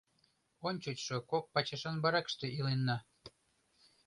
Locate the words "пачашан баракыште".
1.53-2.47